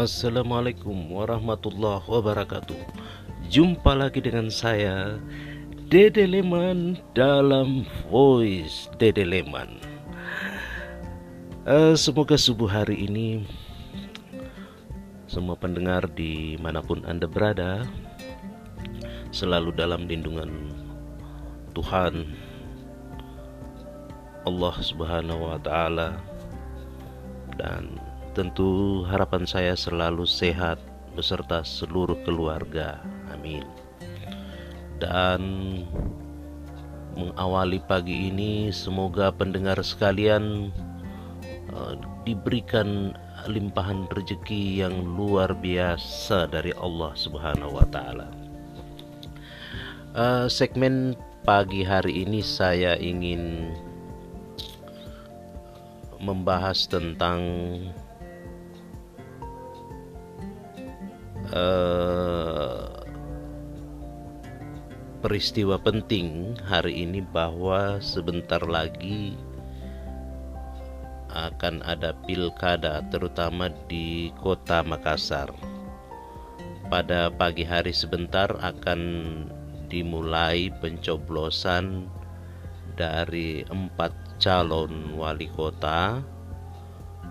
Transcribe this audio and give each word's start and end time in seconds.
Assalamualaikum 0.00 1.12
warahmatullahi 1.12 2.00
wabarakatuh. 2.08 2.80
Jumpa 3.52 3.92
lagi 3.92 4.24
dengan 4.24 4.48
saya 4.48 5.20
Dede 5.92 6.24
Leman 6.24 6.96
dalam 7.12 7.84
Voice 8.08 8.88
Dede 8.96 9.28
Leman. 9.28 9.76
Uh, 11.68 11.92
Semoga 11.92 12.40
subuh 12.40 12.64
hari 12.64 13.12
ini 13.12 13.44
Semua 15.28 15.52
pendengar 15.60 16.08
di 16.08 16.56
mana 16.56 16.80
pun 16.80 17.04
anda 17.04 17.28
berada 17.28 17.84
Selalu 19.36 19.76
dalam 19.76 20.08
lindungan 20.08 20.48
Tuhan 21.76 22.24
Allah 24.48 24.74
subhanahu 24.80 25.44
wa 25.44 25.60
ta'ala 25.60 26.16
Dan 27.60 28.09
Tentu 28.30 29.02
harapan 29.10 29.42
saya 29.42 29.74
selalu 29.74 30.22
sehat 30.22 30.78
beserta 31.18 31.66
seluruh 31.66 32.14
keluarga. 32.22 33.02
Amin. 33.34 33.66
Dan 35.02 35.40
mengawali 37.18 37.82
pagi 37.82 38.30
ini 38.30 38.70
semoga 38.70 39.34
pendengar 39.34 39.82
sekalian 39.82 40.70
uh, 41.74 41.98
diberikan 42.22 43.18
limpahan 43.50 44.06
rezeki 44.14 44.84
yang 44.84 44.94
luar 45.16 45.50
biasa 45.56 46.46
dari 46.46 46.70
Allah 46.78 47.10
Subhanahu 47.18 47.82
wa 47.82 47.86
taala. 47.90 48.28
Uh, 50.14 50.46
segmen 50.46 51.18
pagi 51.42 51.82
hari 51.82 52.22
ini 52.26 52.44
saya 52.44 52.94
ingin 53.00 53.72
membahas 56.20 56.84
tentang 56.84 57.40
uh, 61.54 62.86
peristiwa 65.20 65.76
penting 65.76 66.56
hari 66.64 67.04
ini 67.04 67.20
bahwa 67.20 68.00
sebentar 68.00 68.62
lagi 68.64 69.36
akan 71.30 71.84
ada 71.86 72.10
pilkada 72.26 73.06
terutama 73.12 73.70
di 73.86 74.34
kota 74.42 74.82
Makassar. 74.82 75.54
Pada 76.90 77.30
pagi 77.30 77.62
hari 77.62 77.94
sebentar 77.94 78.50
akan 78.58 79.00
dimulai 79.86 80.74
pencoblosan 80.82 82.10
dari 82.98 83.62
empat 83.70 84.10
calon 84.42 85.14
wali 85.14 85.46
kota 85.54 86.18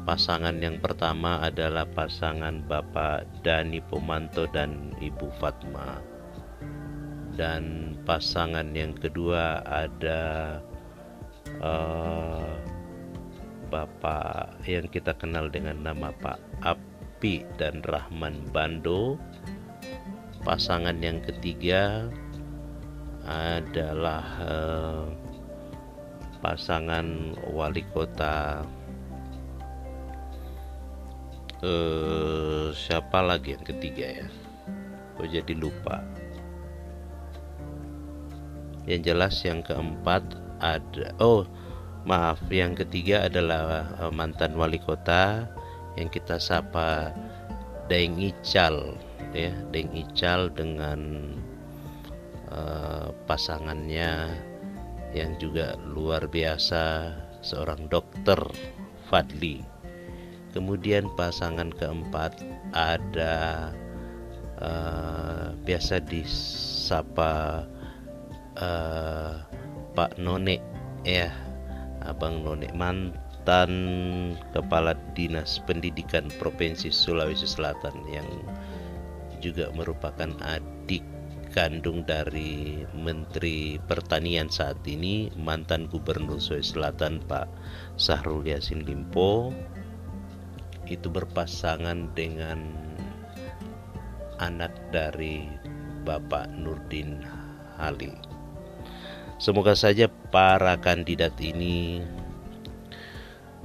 Pasangan 0.00 0.56
yang 0.64 0.80
pertama 0.80 1.44
adalah 1.44 1.84
pasangan 1.84 2.64
Bapak 2.64 3.28
Dani 3.44 3.84
Pomanto 3.84 4.48
dan 4.48 4.96
Ibu 4.96 5.28
Fatma. 5.36 6.00
Dan 7.36 7.94
pasangan 8.08 8.72
yang 8.72 8.96
kedua 8.96 9.60
ada 9.68 10.56
uh, 11.60 12.56
Bapak 13.68 14.64
yang 14.64 14.88
kita 14.88 15.12
kenal 15.20 15.52
dengan 15.52 15.84
nama 15.84 16.16
Pak 16.16 16.40
Api 16.64 17.44
dan 17.60 17.84
Rahman 17.84 18.48
Bando. 18.56 19.20
Pasangan 20.40 20.96
yang 21.04 21.20
ketiga 21.20 22.08
adalah 23.28 24.24
uh, 24.48 25.04
pasangan 26.40 27.36
wali 27.52 27.84
kota 27.92 28.64
uh, 31.64 32.72
siapa 32.72 33.20
lagi 33.20 33.56
yang 33.56 33.64
ketiga 33.64 34.06
ya? 34.24 34.28
Kok 35.16 35.28
jadi 35.28 35.54
lupa. 35.56 36.00
Yang 38.88 39.12
jelas 39.12 39.34
yang 39.44 39.60
keempat 39.60 40.24
ada 40.60 41.12
oh 41.20 41.44
maaf 42.08 42.40
yang 42.48 42.72
ketiga 42.72 43.28
adalah 43.28 43.86
uh, 44.00 44.12
mantan 44.12 44.56
wali 44.56 44.80
kota 44.80 45.48
yang 46.00 46.08
kita 46.08 46.40
sapa 46.40 47.12
Deng 47.88 48.16
Ical 48.16 48.96
ya. 49.36 49.52
Deng 49.70 49.92
Ical 49.92 50.48
dengan 50.56 51.00
uh, 52.48 53.12
pasangannya 53.28 54.32
yang 55.10 55.34
juga 55.42 55.74
luar 55.84 56.30
biasa 56.30 57.12
seorang 57.42 57.90
dokter 57.90 58.38
Fadli 59.10 59.79
Kemudian 60.50 61.06
pasangan 61.14 61.70
keempat 61.70 62.42
ada 62.74 63.70
uh, 64.58 65.54
biasa 65.62 66.02
disapa 66.06 67.66
uh, 68.58 69.34
Pak 69.94 70.18
None 70.18 70.58
ya, 71.06 71.30
Abang 72.02 72.42
None 72.42 72.66
mantan 72.74 73.72
kepala 74.50 74.98
dinas 75.14 75.62
pendidikan 75.64 76.26
Provinsi 76.42 76.90
Sulawesi 76.90 77.46
Selatan 77.46 77.94
yang 78.10 78.26
juga 79.40 79.72
merupakan 79.72 80.34
adik 80.44 81.02
kandung 81.50 82.06
dari 82.06 82.86
Menteri 82.94 83.78
Pertanian 83.82 84.46
saat 84.46 84.78
ini 84.86 85.34
mantan 85.34 85.90
Gubernur 85.90 86.38
Sulawesi 86.38 86.78
Selatan 86.78 87.18
Pak 87.26 87.50
Sahrul 87.98 88.46
Yassin 88.46 88.86
Limpo 88.86 89.50
itu 90.90 91.06
berpasangan 91.06 92.10
dengan 92.18 92.74
anak 94.42 94.74
dari 94.90 95.46
Bapak 96.02 96.50
Nurdin 96.50 97.22
Halil. 97.78 98.12
Semoga 99.40 99.72
saja 99.72 100.10
para 100.28 100.76
kandidat 100.76 101.32
ini 101.40 102.04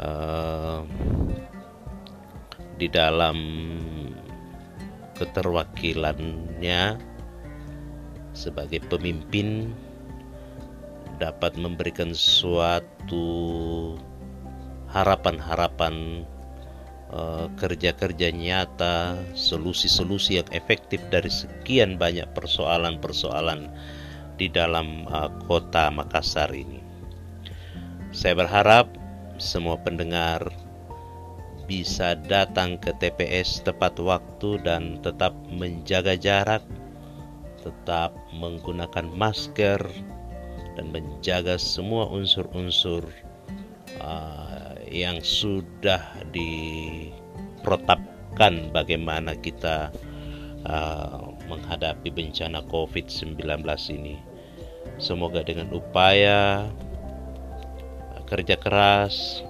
uh, 0.00 0.82
di 2.74 2.88
dalam 2.90 3.38
keterwakilannya 5.14 6.96
sebagai 8.32 8.80
pemimpin 8.88 9.70
dapat 11.20 11.60
memberikan 11.60 12.16
suatu 12.16 13.28
harapan-harapan 14.88 16.24
kerja-kerja 17.58 18.30
nyata, 18.30 19.18
solusi-solusi 19.34 20.38
yang 20.38 20.48
efektif 20.54 21.02
dari 21.10 21.28
sekian 21.28 21.98
banyak 21.98 22.26
persoalan-persoalan 22.38 23.66
di 24.38 24.46
dalam 24.46 25.04
uh, 25.10 25.28
kota 25.50 25.90
Makassar 25.90 26.54
ini. 26.54 26.80
Saya 28.14 28.38
berharap 28.38 28.88
semua 29.36 29.78
pendengar 29.78 30.48
bisa 31.70 32.18
datang 32.26 32.78
ke 32.82 32.90
TPS 32.98 33.62
tepat 33.62 33.94
waktu 34.02 34.58
dan 34.66 34.98
tetap 35.06 35.34
menjaga 35.46 36.18
jarak, 36.18 36.62
tetap 37.62 38.10
menggunakan 38.34 39.06
masker, 39.14 39.78
dan 40.74 40.86
menjaga 40.90 41.54
semua 41.58 42.10
unsur-unsur 42.10 43.06
uh, 44.02 44.49
yang 44.90 45.22
sudah 45.22 46.02
diprotapkan 46.34 48.04
bagaimana 48.74 49.38
kita 49.38 49.94
uh, 50.66 51.30
menghadapi 51.46 52.10
bencana 52.10 52.60
COVID-19 52.66 53.38
ini. 53.94 54.18
Semoga 55.00 55.40
dengan 55.46 55.72
upaya 55.72 56.68
kerja 58.30 58.54
keras, 58.54 59.42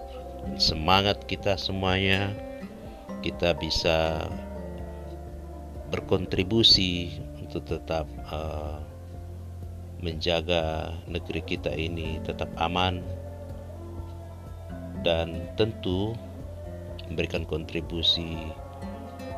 semangat 0.56 1.28
kita 1.28 1.60
semuanya, 1.60 2.32
kita 3.20 3.52
bisa 3.60 4.24
berkontribusi 5.92 7.20
untuk 7.44 7.68
tetap 7.68 8.08
uh, 8.32 8.80
menjaga 10.00 10.96
negeri 11.04 11.44
kita 11.44 11.68
ini 11.76 12.24
tetap 12.24 12.48
aman, 12.56 13.04
dan 15.00 15.48
tentu 15.56 16.12
memberikan 17.08 17.42
kontribusi 17.48 18.36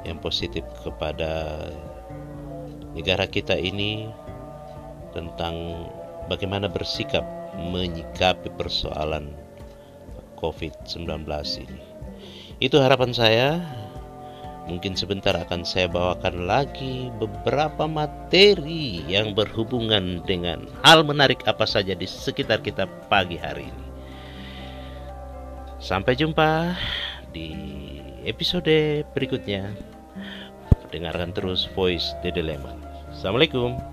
yang 0.05 0.19
positif 0.19 0.67
kepada 0.83 1.71
negara 2.93 3.25
kita 3.25 3.57
ini 3.57 4.11
tentang 5.17 5.89
bagaimana 6.27 6.69
bersikap 6.69 7.25
menyikapi 7.57 8.49
persoalan 8.57 9.33
COVID-19 10.41 11.07
ini. 11.63 11.83
Itu 12.59 12.83
harapan 12.83 13.13
saya. 13.15 13.49
Mungkin 14.63 14.95
sebentar 14.95 15.35
akan 15.35 15.67
saya 15.67 15.91
bawakan 15.91 16.47
lagi 16.47 17.11
beberapa 17.19 17.91
materi 17.91 19.03
yang 19.11 19.35
berhubungan 19.35 20.23
dengan 20.23 20.71
hal 20.87 21.03
menarik 21.03 21.43
apa 21.51 21.67
saja 21.67 21.99
di 21.99 22.07
sekitar 22.07 22.63
kita 22.63 22.87
pagi 23.11 23.35
hari 23.35 23.67
ini. 23.67 23.92
Sampai 25.83 26.15
jumpa 26.15 26.79
di 27.35 27.51
episode 28.23 29.03
berikutnya. 29.19 29.67
Dengarkan 30.95 31.35
terus 31.35 31.67
Voice 31.75 32.15
Dede 32.23 32.39
Dilemma. 32.39 32.79
Assalamualaikum. 33.11 33.92